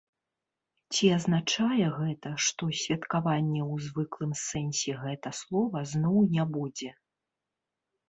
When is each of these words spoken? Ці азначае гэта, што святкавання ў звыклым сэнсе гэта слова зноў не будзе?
Ці 0.95 1.05
азначае 1.17 1.87
гэта, 1.99 2.29
што 2.47 2.71
святкавання 2.85 3.63
ў 3.73 3.87
звыклым 3.91 4.33
сэнсе 4.47 4.99
гэта 5.05 5.37
слова 5.45 5.87
зноў 5.97 6.17
не 6.37 6.43
будзе? 6.59 6.89